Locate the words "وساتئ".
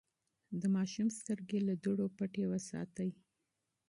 2.51-3.09